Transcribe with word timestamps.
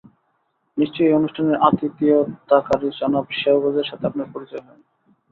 নিশ্চয়ই 0.77 1.07
এই 1.07 1.13
অনুষ্ঠানের 1.13 1.57
আতিথেয়তাকারী 1.67 2.87
জনাব 2.99 3.25
সাওভ্যাজের 3.39 3.89
সাথে 3.89 4.05
আপনার 4.07 4.27
পরিচয় 4.33 4.63
হয়নি। 4.65 4.85